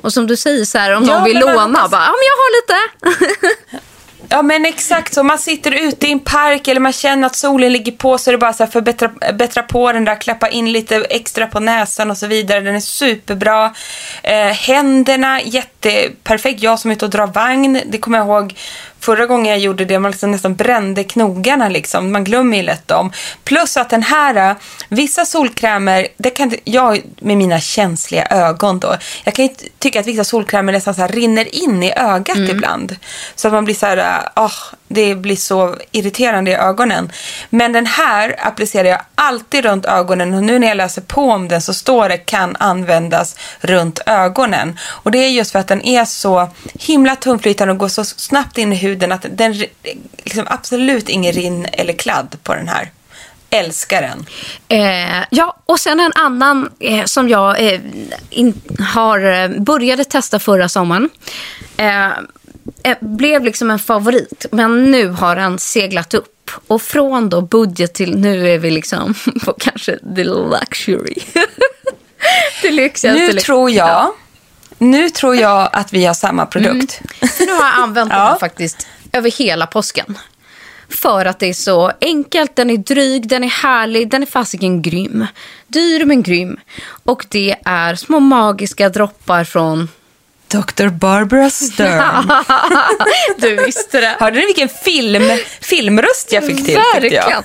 [0.00, 2.12] Och som du säger, så här, om Ja, någon vill men man- låna, bara, ja
[2.12, 3.78] men jag har lite.
[4.28, 5.22] Ja men exakt så.
[5.22, 8.32] Man sitter ute i en park eller man känner att solen ligger på så är
[8.32, 12.10] det bara så här förbättra bättra på den där, klappa in lite extra på näsan
[12.10, 12.60] och så vidare.
[12.60, 13.74] Den är superbra.
[14.22, 16.62] Eh, händerna, jätteperfekt.
[16.62, 18.54] Jag som är ute och drar vagn, det kommer jag ihåg
[19.02, 22.12] förra gången jag gjorde det, man liksom nästan brände knogarna liksom.
[22.12, 23.12] Man glömmer ju lätt dem.
[23.44, 24.56] Plus att den här, eh,
[24.88, 30.00] vissa solkrämer, det kan jag med mina känsliga ögon då, jag kan ju ty- tycka
[30.00, 32.96] att vissa solkrämer nästan så rinner in i ögat ibland.
[33.34, 34.50] Så att man blir så här, eh, ah,
[34.94, 37.12] det blir så irriterande i ögonen.
[37.50, 41.48] Men den här applicerar jag alltid runt ögonen och nu när jag läser på om
[41.48, 44.78] den så står det kan användas runt ögonen.
[44.84, 48.58] Och det är just för att den är så himla tunnflytande och går så snabbt
[48.58, 49.64] in i huden att den
[50.16, 52.90] liksom absolut ingen rinn eller kladd på den här.
[53.50, 54.26] Älskar den.
[54.68, 57.80] Eh, ja, och sen en annan eh, som jag eh,
[58.30, 61.08] in, har eh, började testa förra sommaren.
[61.76, 62.08] Eh,
[62.84, 66.50] Eh, blev liksom en favorit, men nu har den seglat upp.
[66.66, 69.14] Och från då budget till nu är vi liksom
[69.44, 71.14] på kanske the luxury.
[72.62, 73.20] det lyxigaste.
[73.20, 74.12] Nu lyx- tror jag,
[74.78, 77.00] nu tror jag att vi har samma produkt.
[77.20, 78.36] För nu har jag använt den Ja.
[78.40, 80.18] faktiskt över hela påsken.
[80.88, 84.82] För att det är så enkelt, den är dryg, den är härlig, den är fasiken
[84.82, 85.26] grym.
[85.66, 86.60] Dyr men grym.
[87.04, 89.88] Och det är små magiska droppar från...
[90.52, 90.88] Dr.
[90.88, 92.30] Barbara Stern.
[93.38, 94.16] du visste det.
[94.20, 95.22] Hörde ni vilken film,
[95.60, 96.74] filmröst jag fick till?
[96.74, 97.30] Verkligen.
[97.30, 97.44] jag?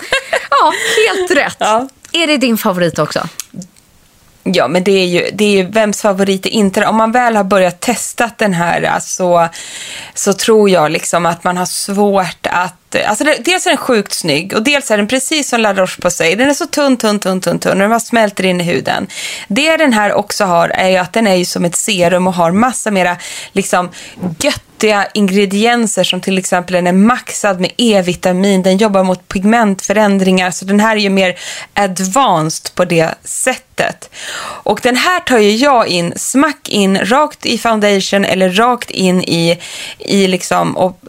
[0.50, 0.74] Ja,
[1.08, 1.58] helt rätt.
[1.60, 1.90] Ja.
[2.12, 3.28] Är det din favorit också?
[4.54, 6.88] Ja, men det är ju, det är ju vems favorit är inte det?
[6.88, 9.48] Om man väl har börjat testa den här eh, så,
[10.14, 12.96] så tror jag liksom att man har svårt att...
[12.96, 15.74] Eh, alltså det, dels är den sjukt snygg och dels är den precis som La
[15.74, 16.36] Roche-Posay.
[16.36, 19.08] Den är så tunn, tunn, tunn, tunn, tunn och den bara smälter in i huden.
[19.48, 22.34] Det den här också har är ju att den är ju som ett serum och
[22.34, 23.18] har massa mera
[23.52, 23.90] liksom
[24.40, 28.64] gött göttiga ingredienser som till exempel den är maxad med E-vitamin.
[28.64, 31.36] Den jobbar mot pigmentförändringar så den här är ju mer
[31.74, 34.10] advanced på det sättet.
[34.64, 39.22] Och den här tar ju jag in, smack in, rakt i foundation eller rakt in
[39.22, 39.60] i,
[39.98, 41.00] i liksom och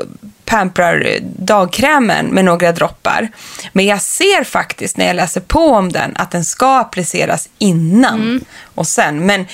[0.45, 3.29] pamprar dagkrämen med några droppar.
[3.73, 8.41] Men jag ser faktiskt när jag läser på om den att den ska appliceras innan
[8.75, 9.27] och sen.
[9.27, 9.47] Men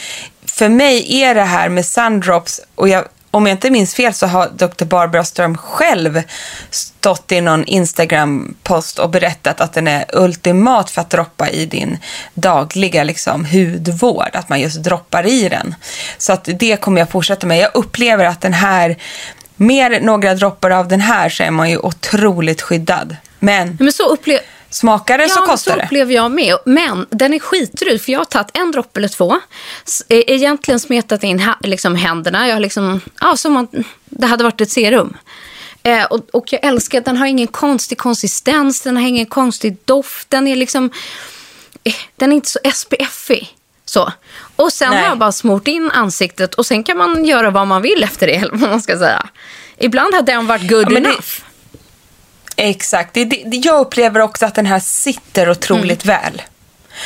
[0.47, 4.27] för mig är det här med sundrops, och jag, om jag inte minns fel så
[4.27, 4.85] har Dr.
[4.85, 6.23] Barbara Sturm själv
[6.71, 11.99] stått i någon Instagram-post och berättat att den är ultimat för att droppa i din
[12.35, 14.31] dagliga liksom, hudvård.
[14.33, 15.75] Att man just droppar i den.
[16.19, 17.59] Så att det kommer jag fortsätta med.
[17.59, 18.97] Jag upplever att den här,
[19.57, 23.17] mer några droppar av den här så är man ju otroligt skyddad.
[23.39, 25.85] Men, Men så upplever smakar det så Ja, kostar så det.
[25.85, 26.57] upplever jag med.
[26.65, 29.33] Men den är skitrud, för jag har tagit en droppe eller två.
[30.09, 32.49] eh, Egentligen smetat in liksom, händerna.
[32.49, 33.71] Jag har liksom, ja, som att
[34.05, 35.17] det hade varit ett serum.
[35.83, 40.31] Eh, och, och jag älskar den har ingen konstig konsistens, den har ingen konstig doft.
[40.31, 40.91] Den är liksom,
[41.85, 43.57] eh, den är inte så SPF-ig.
[43.87, 44.13] Så.
[44.57, 45.01] Och sen Nej.
[45.03, 48.27] har jag bara smort in ansiktet och sen kan man göra vad man vill efter
[48.27, 49.27] det, eller vad man ska säga.
[49.79, 51.29] Ibland hade den varit good Ja, men det- enough.
[52.57, 53.15] Exakt.
[53.15, 56.21] Det, det, jag upplever också att den här sitter otroligt Mm.
[56.23, 56.43] väl.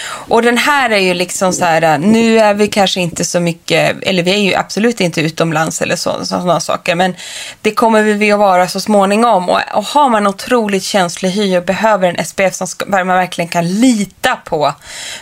[0.05, 3.97] Och den här är ju liksom så här, nu är vi kanske inte så mycket,
[4.03, 7.15] eller vi är ju absolut inte utomlands eller så, sådana saker, men
[7.63, 9.49] det kommer vi att vara så småningom.
[9.49, 13.49] Och, och har man otroligt känslig hy och behöver en SPF som ska, man verkligen
[13.49, 14.75] kan lita på,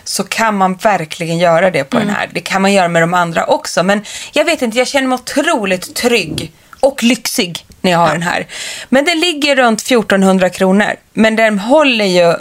[0.04, 2.30] så kan man verkligen göra det på den här.
[2.32, 5.14] Det kan man göra med de andra också, men jag vet inte, jag känner mig
[5.14, 8.46] otroligt trygg och lyxig när jag har den här.
[8.88, 12.34] Men den ligger runt 1400 kronor, men den håller ju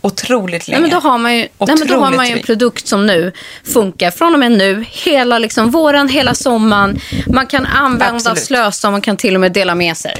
[0.00, 0.80] otroligt länge.
[0.80, 3.06] Nej, men då har man ju, nej, men då har man ju en produkt som
[3.06, 3.32] nu
[3.74, 7.00] funkar från och med nu, hela liksom våren, hela sommaren.
[7.26, 8.38] Man kan använda, Absolut.
[8.38, 10.16] slösa och man kan till och med dela med sig.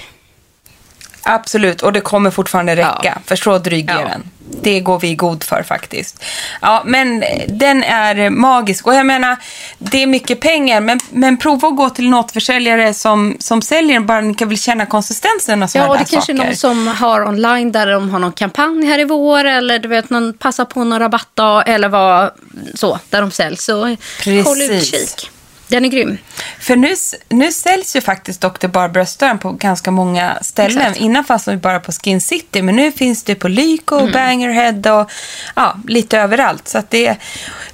[1.25, 2.99] Absolut, och det kommer fortfarande räcka.
[3.03, 3.13] Ja.
[3.27, 4.09] För så dryg är Ja.
[4.09, 4.23] den.
[4.63, 6.25] Det går vi god för faktiskt.
[6.61, 8.87] Ja, men den är magisk.
[8.87, 9.37] Och jag menar,
[9.79, 14.01] det är mycket pengar, men, men prova att gå till en återförsäljare som, som säljer
[14.01, 16.47] bara ni kan väl känna konsistensen och Ja, och det kanske är saker.
[16.49, 20.11] någon som har online där de har någon kampanj här i vår eller du vet,
[20.11, 22.31] någon passar på någon rabattdag eller vad
[22.75, 23.65] så, där de säljs.
[23.65, 24.95] Så håll Precis.
[24.95, 25.31] utkik.
[25.68, 26.18] Den är grym.
[26.61, 26.94] För nu,
[27.29, 28.66] nu säljs ju faktiskt Dr.
[28.66, 30.79] Barbara Stern på ganska många ställen.
[30.79, 30.96] Exakt.
[31.00, 34.07] Innan fanns de ju bara på Skin City, men nu finns det på Lyko, Mm.
[34.07, 35.11] och Bangerhead och
[35.57, 36.68] ja, lite överallt.
[36.68, 37.16] Så det,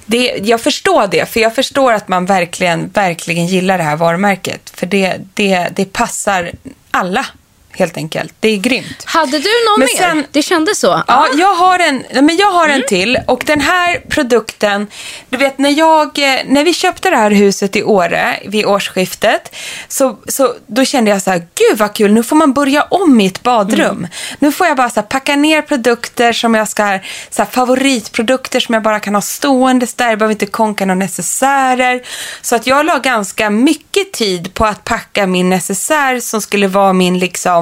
[0.06, 4.70] det, jag förstår det, för jag förstår att man verkligen, verkligen gillar det här varumärket.
[4.74, 6.50] För det, det, det passar
[6.90, 7.26] alla,
[7.72, 8.34] helt enkelt.
[8.40, 9.02] Det är grymt.
[9.04, 9.98] Hade du någon Men mer?
[9.98, 11.02] sen- det kändes så.
[11.06, 12.76] Ja, jag har en, men jag har Mm.
[12.80, 13.18] en till.
[13.26, 14.86] Och den här produkten,
[15.28, 19.54] du vet när jag, eh, när vi köpte det här huset i Åre vid årsskiftet,
[19.88, 23.20] så, så då kände jag så här, gud vad kul, nu får man börja om
[23.20, 23.96] i ett badrum.
[23.98, 24.08] Mm.
[24.38, 26.98] Nu får jag bara så här, packa ner produkter som jag ska,
[27.30, 30.98] så här, favoritprodukter som jag bara kan ha ståendes där, jag behöver inte konka några
[30.98, 32.02] necessärer.
[32.42, 36.92] Så att jag la ganska mycket tid på att packa min necessär som skulle vara
[36.92, 37.59] min liksom,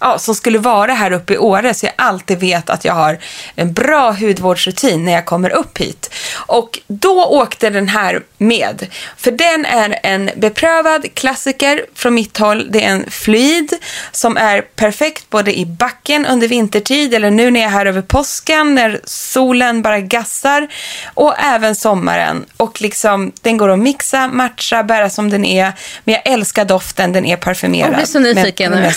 [0.00, 3.18] ja, som skulle vara här uppe i Åre så jag alltid vet att jag har
[3.54, 6.14] en bra hudvårdsrutin när jag kommer upp hit.
[6.34, 8.86] Och då åkte den här med.
[9.16, 12.68] För den är en beprövad klassiker från mitt håll.
[12.70, 13.72] Det är en fluid
[14.12, 18.02] som är perfekt både i backen under vintertid eller nu när jag är här över
[18.02, 20.68] påsken när solen bara gassar
[21.14, 22.44] och även sommaren.
[22.56, 25.72] Och liksom, den går att mixa, matcha, bära som den är.
[26.04, 27.88] Men jag älskar doften, den är parfymerad.
[27.90, 28.90] Jag blir så nyfiken nu.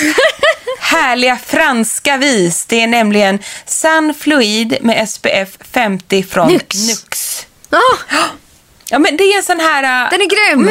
[0.80, 2.66] Härliga franska vis.
[2.66, 6.88] Det är nämligen Sun Fluid med SPF 50 från Nux.
[6.88, 7.46] Nux.
[7.70, 8.24] Ah,
[8.90, 9.84] Ja, men det är en sån här...
[10.06, 10.68] äh, den är grym.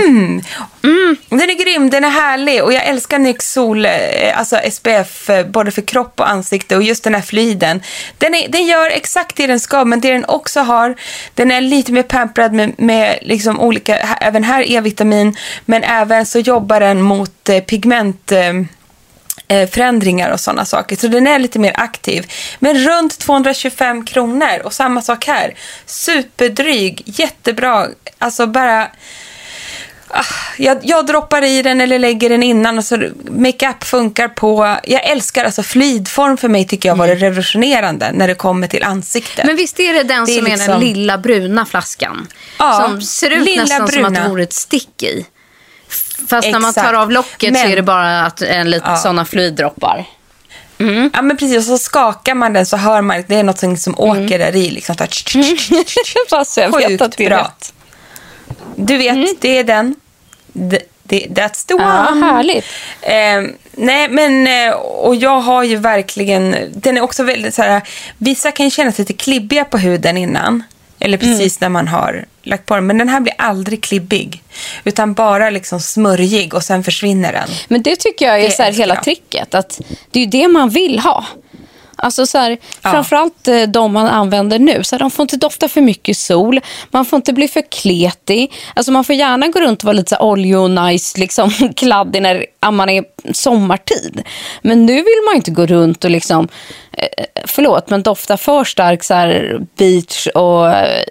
[0.85, 1.17] Mm.
[1.29, 5.47] Den är grym, den är härlig och jag älskar NYX Sol, eh, alltså SPF, eh,
[5.47, 7.83] både för kropp och ansikte och just den här fluiden.
[8.19, 10.95] Den, är, den gör exakt det den ska, men det den också har,
[11.35, 16.39] den är lite mer pamprad med, med liksom olika, även här E-vitamin, men även så
[16.39, 18.33] jobbar den mot pigment...
[19.49, 20.97] Eh, förändringar och sådana saker.
[20.97, 22.33] Så den är lite mer aktiv.
[22.59, 25.55] Men runt 225 kronor och samma sak här.
[25.87, 27.87] Superdryg, jättebra.
[28.19, 28.89] Alltså bara...
[30.09, 30.25] Ah,
[30.59, 34.77] jag, jag droppar i den eller lägger den innan och så makeup funkar på.
[34.85, 39.47] Jag älskar alltså flidform för mig tycker jag var revolutionerande när det kommer till ansiktet.
[39.47, 42.27] Men visst är det den Det är som är liksom- den lilla bruna flaskan?
[42.59, 44.11] Ja, som ser ut nästan som att bruna.
[44.23, 45.27] det vore ett stick i.
[46.29, 46.87] Fast när man Exakt.
[46.87, 48.97] tar av locket så Men- är det bara att en lite Ja.
[48.97, 50.05] sådana fluiddroppar.
[51.13, 53.81] Ja men precis, och så skakar man den så hör man att det är något
[53.81, 54.71] som åker där i.
[54.71, 55.05] Liksom, så
[56.31, 57.53] Fast jag Sjukt bra.
[58.77, 59.95] Du vet, det är den.
[60.53, 61.85] Det, det, that's the one.
[61.85, 62.65] Ja, härligt.
[63.01, 67.83] Eh, nej, men eh, och jag har ju verkligen, den är också väldigt så här,
[68.19, 70.63] vissa kan ju känna sig lite klibbiga på huden innan.
[70.99, 72.87] Eller precis när man har lagt på den.
[72.87, 74.43] Men den här blir aldrig klibbig.
[74.85, 77.49] Utan bara liksom smörjig och sen försvinner den.
[77.69, 79.05] Men det tycker jag är Det så älskar hela jag.
[79.05, 79.55] tricket.
[79.55, 79.81] Att
[80.11, 81.25] det är ju det man vill ha.
[81.97, 84.85] Alltså så här, framförallt eh, de man använder nu.
[84.85, 86.61] Så här, de får inte dofta för mycket sol.
[86.91, 88.53] Man får inte bli för kletig.
[88.75, 91.51] Alltså man får gärna gå runt och vara lite så här olje och nice, liksom
[91.77, 94.23] kladdig när man är sommartid.
[94.63, 96.49] Men nu vill man inte gå runt och liksom,
[96.93, 101.03] eh, förlåt, men dofta för stark så här, beach och eh,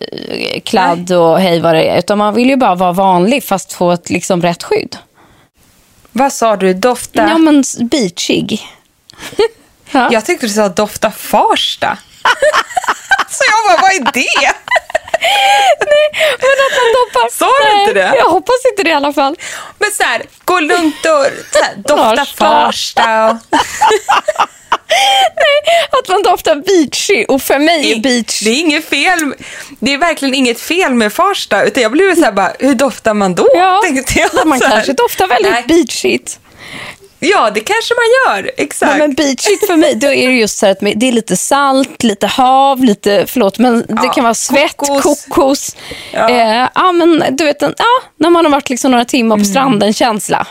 [0.63, 1.99] kladd och hej vad det är.
[1.99, 4.97] Utan man vill ju bara vara vanlig fast få ett liksom rätt skydd.
[6.11, 6.73] Vad sa du?
[6.73, 7.29] Dofta?
[7.29, 8.59] Ja, men beachig.
[9.91, 10.09] ja.
[10.11, 11.97] Jag tyckte du sa dofta Farsta.
[13.29, 14.53] Så jag bara, vad är det?
[16.39, 17.29] Men att man doppar.
[17.31, 18.15] Sa du inte det?
[18.17, 19.35] Jag hoppas inte det i alla fall.
[19.79, 23.29] Men så här, gå lugnt och så här, dofta Farsta.
[23.29, 23.35] Och...
[25.99, 28.41] Att man doftar beachy och för mig är beach...
[28.43, 29.33] Det är inget fel.
[29.79, 31.63] Det är verkligen inget fel med Farsta.
[31.63, 33.47] Utan jag blev så här bara, hur doftar man då?
[33.53, 33.81] Ja,
[34.15, 34.47] jag.
[34.47, 35.63] man kanske doftar väldigt Nej.
[35.67, 36.39] beachigt.
[37.31, 38.51] Ja, det kanske man gör.
[38.57, 38.89] Exakt.
[38.91, 42.03] Nej, men beachigt för mig, då är det just så att det är lite salt,
[42.03, 45.25] lite hav, lite, förlåt, men det Ja, kan vara svett, kokos.
[45.25, 45.75] kokos.
[46.13, 46.29] Ja.
[46.29, 47.69] Eh, ja, men du vet, ja,
[48.17, 49.51] när man har varit liksom några timmar på Mm.
[49.51, 50.47] stranden-känsla.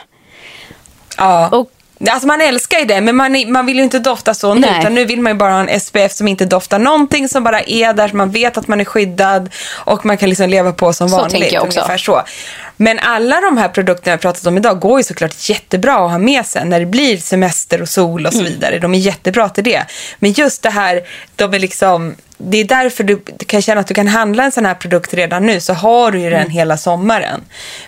[1.19, 1.49] Ja.
[1.49, 1.71] Och-
[2.11, 4.67] Alltså man älskar ju det, men man, är- man vill ju inte dofta så nu.
[4.81, 7.61] Utan nu vill man ju bara ha en SPF som inte doftar någonting, som bara
[7.61, 10.93] är där, så man vet att man är skyddad och man kan liksom leva på
[10.93, 11.53] som Så vanligt.
[11.53, 11.81] jag också.
[11.81, 12.23] Ungefär så.
[12.77, 16.19] Men alla de här produkterna jag pratat om idag går ju såklart jättebra att ha
[16.19, 18.53] med sig när det blir semester och sol och så Mm.
[18.53, 18.79] vidare.
[18.79, 19.83] De är jättebra till det.
[20.19, 21.01] Men just det här,
[21.37, 22.15] de är liksom...
[22.39, 25.47] Det är därför du kan känna att du kan handla en sån här produkt redan
[25.47, 26.39] nu, så har du ju Mm.
[26.43, 27.41] den hela sommaren.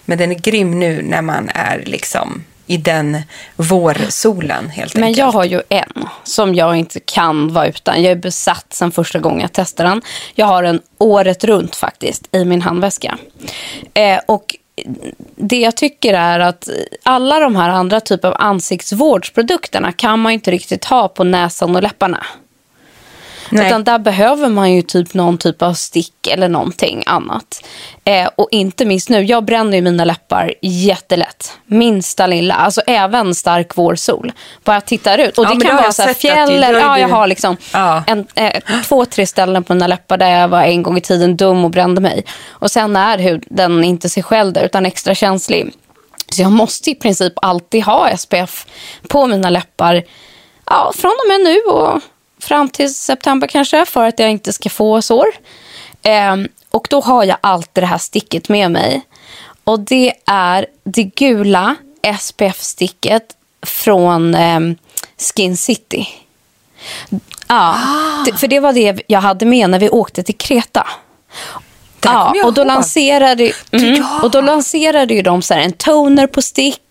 [0.04, 3.22] Men den är grym nu när man är liksom i den
[3.56, 5.18] vårsolen helt Men enkelt.
[5.18, 8.02] jag har ju en som jag inte kan vara utan.
[8.02, 10.02] Jag är besatt sen första gången jag testade den.
[10.34, 13.18] Jag har den året runt faktiskt i min handväska.
[13.94, 14.56] Eh, och
[15.36, 16.68] det jag tycker är att
[17.02, 21.82] alla de här andra typer av ansiktsvårdsprodukterna kan man inte riktigt ha på näsan och
[21.82, 22.26] läpparna.
[23.50, 23.66] Nej.
[23.66, 27.64] Utan där behöver man ju typ någon typ av stick eller någonting annat.
[28.04, 31.52] Eh, och inte minst nu, jag bränner ju mina läppar jättelätt.
[31.66, 34.32] Minsta lilla, alltså även stark vårsol.
[34.64, 35.38] Bara tittar ut.
[35.38, 38.04] Och det kan vara så här då är Ja, jag har liksom Ja.
[38.06, 41.36] en, eh, två, tre ställen på mina läppar där jag var en gång i tiden
[41.36, 42.24] dum och brände mig.
[42.48, 45.72] Och sen är huden inte sig själv där, utan extra känslig.
[46.32, 48.66] Så jag måste i princip alltid ha SPF
[49.08, 50.02] på mina läppar.
[50.66, 52.00] Ja, från och med nu och
[52.46, 55.26] fram till september kanske för att jag inte ska få sår.
[56.02, 59.02] Ehm, och då har jag alltid det här sticket med mig.
[59.64, 61.76] Och det är det gula
[62.20, 63.22] SPF-sticket
[63.62, 64.76] från ehm,
[65.18, 66.08] Skin City.
[67.46, 67.78] Ja,
[68.26, 70.86] det, för det var det jag hade med när vi åkte till Kreta.
[72.02, 72.66] Ja, och då ihåg.
[72.66, 76.82] lanserade, mm, och då lanserade ju de så här en toner på stick,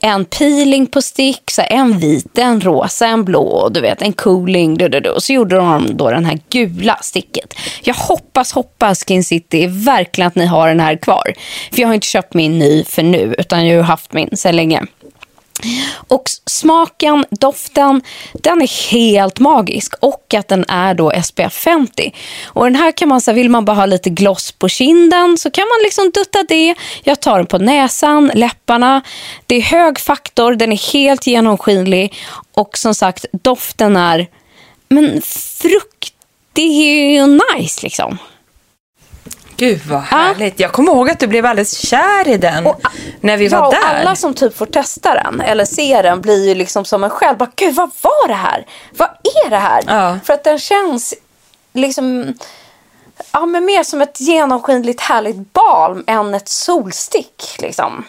[0.00, 4.78] en peeling på stick, så en vit, en rosa, en blå, du vet, en cooling.
[4.78, 5.10] Du, du, du.
[5.10, 7.54] Och så gjorde de då den här gula sticket.
[7.82, 11.34] Jag hoppas, hoppas Skin City verkligen att ni har den här kvar.
[11.72, 14.52] För jag har inte köpt min ny för nu, utan jag har haft min så
[14.52, 14.82] länge.
[16.08, 19.94] Och smaken, doften, den är helt magisk.
[20.00, 22.14] Och att den är då SPF 50.
[22.46, 25.36] Och den här kan man, så här, vill man bara ha lite gloss på kinden
[25.38, 26.74] så kan man liksom dutta det.
[27.02, 29.02] Jag tar den på näsan, läpparna.
[29.46, 32.14] Det är hög faktor, den är helt genomskinlig.
[32.54, 34.26] Och som sagt, doften är
[34.88, 35.22] men
[35.60, 38.18] fruktig och nice liksom.
[39.56, 40.60] Gud vad härligt.
[40.60, 42.68] Jag kommer ihåg att du blev alldeles kär i den
[43.20, 44.00] när vi ja, var och där.
[44.00, 47.38] alla som typ får testa den eller se den blir ju liksom som en själv.
[47.38, 48.66] Bara, Gud, vad var det här?
[48.96, 49.08] Vad
[49.44, 49.82] är det här?
[49.86, 50.18] Ja.
[50.24, 51.14] För att den känns
[51.72, 52.34] liksom
[53.32, 57.56] ja, men mer som ett genomskinligt härligt balm än ett solstick.
[57.58, 58.04] Liksom.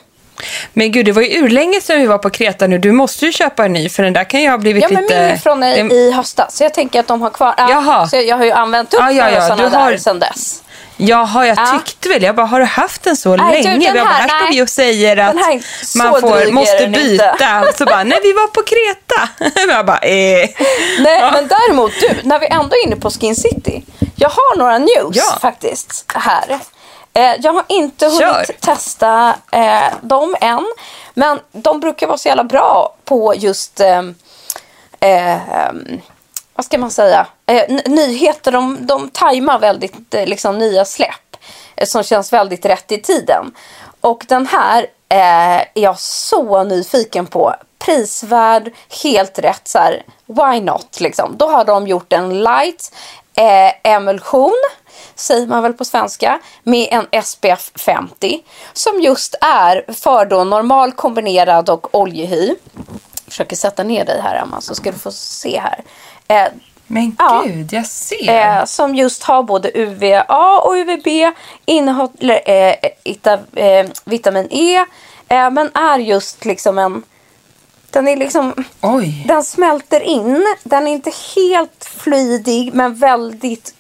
[0.73, 2.77] Men gud, det var ju urlänge sedan vi var på Kreta nu.
[2.77, 5.01] Du måste ju köpa en ny för den där kan ju ha blivit Ja, men
[5.03, 5.27] lite...
[5.27, 6.57] min från i, det- i höstas.
[6.57, 7.53] Så jag tänker att de har kvar.
[7.57, 8.07] Ja, Jaha.
[8.07, 10.61] Så jag, har ju använt upp Ja, ja, ja, sådana du har- där sedan dess.
[10.97, 11.79] Jaha, jag Ja.
[11.85, 12.23] tyckte väl.
[12.23, 13.85] Jag bara, har du haft den så Nej, du, länge?
[13.87, 15.35] den jag bara, här- här står vi och säger att
[15.95, 17.59] man får, måste byta.
[17.69, 19.29] Och så bara, nej vi var på Kreta.
[19.73, 20.49] jag bara, eh.
[20.99, 23.83] Nej, men däremot du, när vi ändå är inne på Skin City.
[24.15, 25.37] Jag har några news Ja.
[25.41, 26.59] faktiskt här.
[27.13, 28.45] Eh, jag har inte hunnit Kör.
[28.59, 30.65] testa eh, dem än.
[31.13, 33.99] Men de brukar vara så jävla bra på just, eh,
[34.99, 35.33] eh,
[35.67, 36.01] ehm,
[36.55, 38.51] vad ska man säga, eh, nyheter.
[38.51, 41.37] De, de tajmar väldigt eh, liksom, nya släpp
[41.75, 43.55] eh, som känns väldigt rätt i tiden.
[44.01, 47.55] Och den här eh, är jag så nyfiken på.
[47.79, 49.67] Prisvärd, helt rätt.
[49.67, 50.99] Så här, why not?
[50.99, 51.37] Liksom.
[51.37, 52.93] Då har de gjort en light
[53.35, 54.63] eh, emulsion,
[55.15, 58.43] säger man väl på svenska, med en SPF 50.
[58.73, 62.55] Som just är för då normal kombinerad och oljehy.
[63.25, 65.83] Jag försöker sätta ner dig här Emma så ska du få se här.
[66.27, 66.47] Eh,
[66.87, 67.43] Men Ja.
[67.47, 68.59] gud, jag ser.
[68.59, 71.07] Eh, som just har både UVA och UVB,
[71.65, 74.75] innehåller eh, ita, eh, vitamin E,
[75.27, 77.03] eh, men är just liksom en...
[77.91, 78.53] Den är liksom...
[78.81, 79.25] Oj.
[79.27, 80.45] Den smälter in.
[80.63, 83.73] Den är inte helt fluidig, men väldigt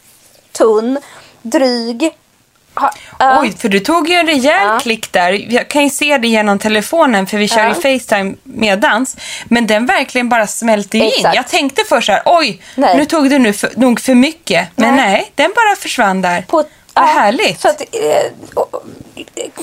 [0.51, 0.97] tunn,
[1.41, 2.11] dryg.
[2.75, 4.79] Ha, eh, Oj, för du tog ju en rejäl Ja.
[4.81, 5.53] klick där.
[5.53, 7.67] Jag kan ju se det genom telefonen för vi kör Ja.
[7.67, 9.17] ju Facetime medans.
[9.45, 11.25] Men den verkligen bara smälter ju in.
[11.33, 12.97] Jag tänkte först så här, oj, Nej.
[12.97, 14.67] nu tog du nu för, nog för mycket.
[14.75, 15.11] Men nej.
[15.11, 15.31] Nej.
[15.35, 16.41] den bara försvann där.
[16.41, 16.63] På,
[16.93, 17.61] Vad härligt.
[17.61, 17.87] Så att, eh,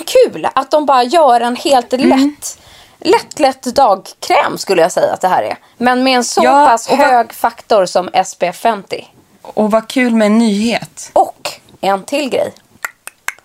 [0.06, 2.08] kul att de bara gör en helt Mm.
[2.10, 2.58] lätt,
[3.00, 5.56] lätt, lätt dagkräm skulle jag säga att det här är.
[5.78, 9.06] Men med en så Ja, pass vad- hög faktor som SPF 50.
[9.42, 11.10] Och vad kul med en nyhet.
[11.12, 11.50] Och
[11.80, 12.52] en till grej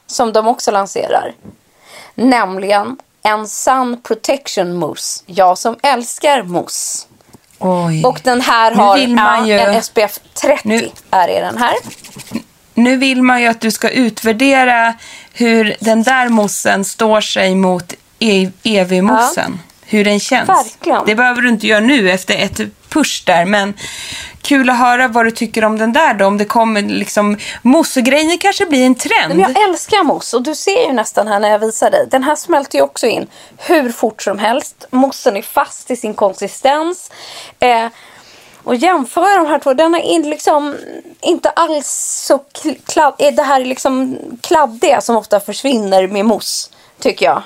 [0.07, 1.33] som de också lanserar.
[2.15, 5.23] Nämligen en Sun Protection Mousse.
[5.25, 7.07] Jag som älskar mousse.
[7.59, 8.03] Oj.
[8.05, 11.73] Och den här har ja, ju- en SPF 30 Nu- är i den här.
[12.73, 14.93] Nu vill man ju att du ska utvärdera
[15.33, 19.59] hur den där mossen står sig mot e- EV-mossen.
[19.89, 20.49] Hur den känns.
[20.49, 21.05] Verkligen.
[21.05, 22.59] Det behöver du inte göra nu efter ett
[22.89, 23.73] push där, men
[24.41, 26.25] kul att höra vad du tycker om den där då.
[26.25, 29.35] Om det kommer liksom, mossegrejer kanske blir en trend.
[29.35, 32.07] Men jag älskar mousse och du ser ju nästan här när jag visar dig.
[32.11, 33.27] Den här smälter ju också in
[33.57, 34.85] hur fort som helst.
[34.91, 37.11] Moussen är fast i sin konsistens.
[37.59, 37.87] Eh,
[38.63, 40.75] och jämför de här två, den är liksom
[41.21, 41.87] inte alls
[42.27, 46.69] så kl- kladd, är det här liksom kladdiga som ofta försvinner med mousse,
[46.99, 47.43] tycker jag.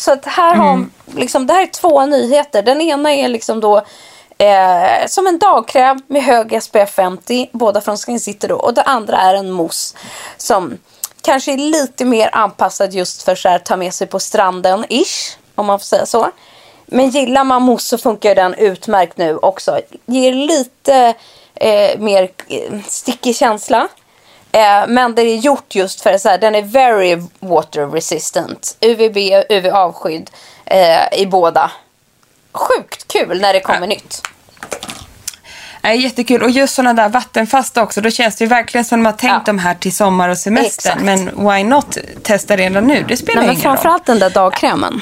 [0.00, 2.62] Så att här har, liksom, det här är två nyheter.
[2.62, 3.76] Den ena är liksom då
[4.38, 8.54] eh, som en dagkräm med hög SPF 50, båda från Skin City då.
[8.54, 9.96] Och det andra är en mousse
[10.36, 10.78] som
[11.22, 15.36] kanske är lite mer anpassad just för så här, ta med sig på stranden, ish,
[15.54, 16.30] om man får säga så.
[16.86, 19.80] Men gillar man mousse så funkar den utmärkt nu också.
[20.06, 21.14] Ger lite
[21.54, 23.88] eh, mer eh, stickig känsla.
[24.52, 28.76] Eh, men det är gjort just för att den är very water resistant.
[28.80, 30.30] UVB och UV-avskydd
[30.64, 31.70] eh, i båda.
[32.52, 34.22] Sjukt kul när det kommer nytt.
[35.82, 36.42] Nej, jättekul.
[36.42, 38.00] Och just sådana där vattenfasta också.
[38.00, 39.42] Då känns det ju verkligen som de har tänkt Ja.
[39.46, 40.90] de här till sommar och semester.
[40.90, 41.02] Exakt.
[41.02, 43.04] Men why not testa redan nu?
[43.08, 43.76] Det spelar Nej, men ingen roll.
[43.76, 45.00] framförallt den där dagkrämen.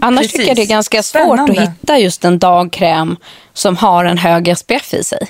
[0.00, 0.32] Annars precis.
[0.32, 1.62] tycker jag det är ganska svårt Spännande.
[1.62, 3.16] att hitta just en dagkräm
[3.52, 5.26] som har en hög SPF i sig.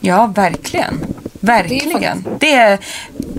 [0.00, 1.00] Ja, verkligen.
[1.44, 2.24] Verkligen.
[2.40, 2.78] Det,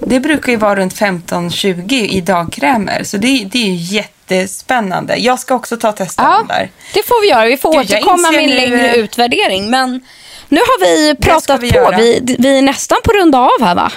[0.07, 3.03] det brukar ju vara runt 15-20 i dagkrämer.
[3.03, 5.15] Så det, det är ju jättespännande.
[5.15, 6.69] Jag ska också ta och testa den där.
[6.93, 7.45] det får vi göra.
[7.45, 9.69] Vi får Gud, återkomma med en nu- längre utvärdering.
[9.69, 10.01] Men
[10.49, 11.93] nu har vi pratat vi på.
[11.97, 13.91] Vi, vi är nästan på runda av här va?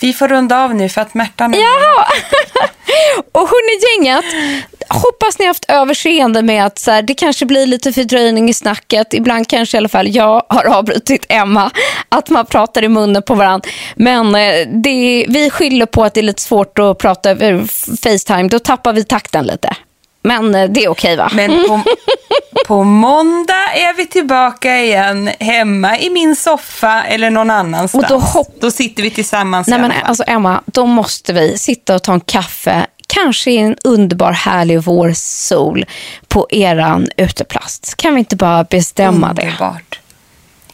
[0.00, 1.44] Vi får runda av nu för att Märta...
[1.44, 2.06] Jaha!
[3.32, 4.24] och hörni gänget,
[4.88, 8.54] hoppas ni har haft överseende med att så här, det kanske blir lite fördröjning i
[8.54, 9.14] snacket.
[9.14, 11.70] Ibland kanske i alla fall jag har avbrutit Emma,
[12.08, 13.68] att man pratar i munnen på varandra.
[13.94, 17.64] Men eh, det, vi skyller på att det är lite svårt att prata över
[18.02, 18.48] Facetime.
[18.48, 19.76] Då tappar vi takten lite.
[20.22, 21.30] Men eh, det är okej va?
[21.34, 21.80] Men på,
[22.66, 28.04] på måndag är vi tillbaka igen hemma i min soffa eller någon annanstans.
[28.04, 31.94] Och då hopp- då sitter vi tillsammans Nej, men alltså Emma, då måste vi sitta
[31.94, 35.86] och ta en kaffe, kanske i en underbar härlig vårsol
[36.28, 37.94] på eran uteplats.
[37.94, 39.42] Kan vi inte bara bestämma det?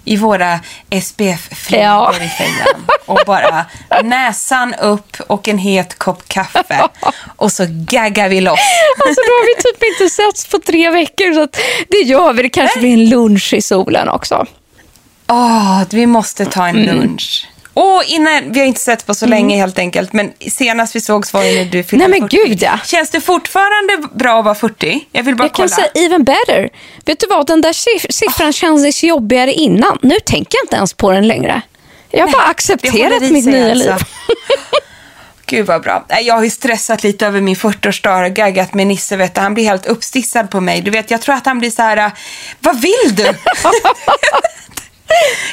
[0.05, 0.61] I våra
[1.03, 2.15] SPF-flygor Ja.
[2.17, 2.87] i fejan.
[3.07, 3.67] Och bara
[4.05, 6.89] näsan upp och en het kopp kaffe.
[7.37, 8.59] Och så gaggar vi loss.
[9.07, 11.49] Alltså då har vi typ inte setts på tre veckor så
[11.89, 12.43] det gör vi.
[12.43, 14.47] Det kanske blir en lunch i solen också.
[15.29, 17.17] Åh, vi måste ta en Mm.
[17.75, 21.33] Och innan, vi har inte sett på så länge helt enkelt, men senast vi sågs
[21.33, 22.37] var ju när du fyllde Nej, men 40.
[22.49, 22.79] gud, ja.
[22.85, 25.07] Känns det fortfarande bra att vara 40?
[25.13, 25.69] Jag vill bara Jag kolla.
[25.69, 26.69] kan säga even better.
[27.05, 29.99] Vet du vad, den där siff- siffran kändes jobbigare innan.
[30.03, 31.63] Nu tänker jag inte ens på den längre.
[32.11, 33.89] Jag har bara Det håller accepterat mitt nya alltså.
[33.91, 33.97] liv.
[35.47, 36.05] Gud vad bra.
[36.09, 39.17] Nej, Jag har ju stressat lite över min 40-årsdag och gaggat med Nisse.
[39.17, 39.41] Vet du.
[39.41, 40.81] Han blir helt uppstissad på mig.
[40.81, 42.11] Du vet, jag tror att han blir så här,
[42.61, 43.25] vad vill du?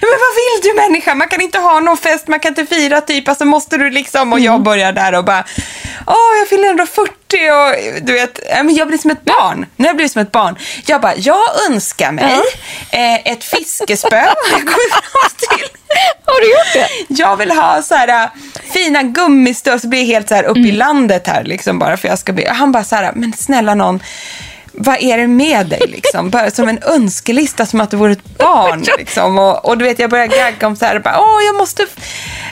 [0.01, 1.15] Men vad vill du människa?
[1.15, 3.27] Man kan inte ha någon fest, man kan inte fira typ.
[3.29, 4.51] Alltså måste du liksom, och Mm.
[4.53, 5.43] jag börjar där och bara,
[6.07, 7.11] åh jag fyller ändå 40
[7.51, 8.39] och du vet,
[8.77, 9.65] jag blir som ett barn.
[9.75, 10.55] Nu har jag blivit som ett barn.
[10.85, 12.39] Jag bara, jag önskar mig
[12.91, 14.21] eh, ett fiskespö.
[15.37, 15.67] Till.
[16.25, 16.73] Har du gjort
[17.07, 17.13] det?
[17.23, 18.29] Jag vill ha så här äh,
[18.73, 20.69] fina gummistövlar, så blir jag helt så här uppe Mm.
[20.69, 22.47] i landet här liksom bara för jag ska bli.
[22.47, 24.03] Han bara så här, men snälla någon,
[24.73, 26.29] vad är det med dig liksom?
[26.29, 28.85] Bara som en önskelista som att du vore ett barn.
[28.97, 29.39] Liksom.
[29.39, 31.85] Och, och du vet, jag börjar gagga om så här, bara, Åh, jag måste,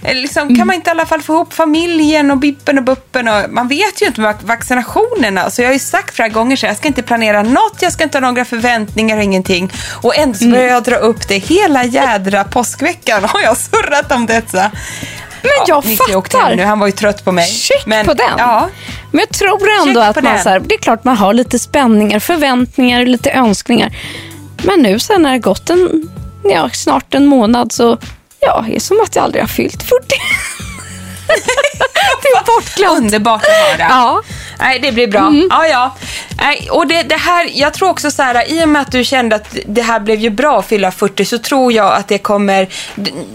[0.04, 3.28] eh, liksom, kan man inte i alla fall få ihop familjen och bippen och buppen?
[3.28, 5.50] Och, man vet ju inte med vaccinationerna.
[5.50, 8.04] Så jag har ju sagt flera gånger så jag ska inte planera något, jag ska
[8.04, 9.72] inte ha några förväntningar och ingenting.
[10.02, 14.26] Och ändå så börjar jag dra upp det hela jädra påskveckan har jag surrat om
[14.26, 14.72] detta.
[15.42, 16.56] Men jag Nicky åkte hem fattar.
[16.56, 17.46] nu, han var ju trött på mig.
[17.48, 18.26] Check Men, på den.
[18.38, 18.70] Ja,
[19.12, 20.44] Men jag tror ändå Check att man den.
[20.44, 23.98] så här, det är klart man har lite spänningar, förväntningar, lite önskningar.
[24.64, 26.10] Men nu sen när det gått en,
[26.44, 27.98] ja, snart en månad så,
[28.40, 30.16] ja, det är som att jag aldrig har fyllt 40.
[32.22, 32.98] Det är bortglömt.
[32.98, 33.88] underbart att höra.
[33.90, 34.22] Ja.
[34.60, 35.34] Nej, det blir bra.
[35.50, 35.96] Ja, ja.
[36.38, 39.04] Nej, och det, det här, jag tror också så här, i och med att du
[39.04, 42.18] kände att det här blev ju bra att fylla 40 så tror jag att det
[42.18, 42.68] kommer,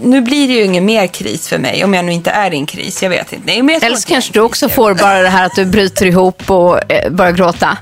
[0.03, 2.57] nu blir det ju ingen mer kris för mig om jag nu inte är i
[2.57, 3.45] en kris, jag vet inte.
[3.45, 6.49] Nej, jag Eller så kanske du också får bara det här att du bryter ihop
[6.49, 7.77] och eh, börjar gråta.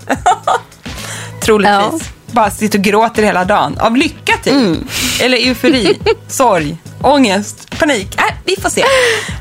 [1.41, 2.09] Troligtvis.
[2.31, 3.77] Bara sitter och gråter hela dagen.
[3.79, 4.53] Av lycka typ.
[4.53, 4.87] Mm.
[5.21, 8.15] Eller eufori, sorg, ångest, panik.
[8.17, 8.83] Äh, vi får se.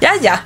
[0.00, 0.38] Ja, ja.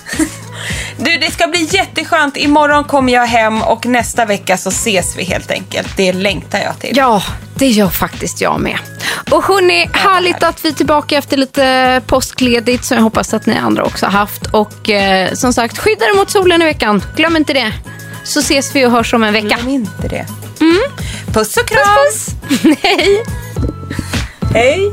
[0.99, 2.37] Du, det ska bli jätteskönt.
[2.37, 5.89] Imorgon kommer jag hem och nästa vecka så ses vi helt enkelt.
[5.97, 6.97] Det längtar jag till.
[6.97, 7.23] Ja,
[7.55, 8.79] det gör faktiskt jag med.
[9.31, 13.57] Och hörni, härligt att vi är tillbaka efter lite påskledigt som jag hoppas att ni
[13.57, 14.47] andra också har haft.
[14.47, 17.05] Och eh, som sagt, skydda er mot solen i veckan.
[17.17, 17.73] Glöm inte det.
[18.25, 19.47] Så ses vi och hörs om en vecka.
[19.47, 20.27] Glöm inte det.
[21.37, 21.97] Puss och kram.
[21.97, 22.65] Puss, puss.
[22.83, 23.23] Nej.
[24.55, 24.93] Hej.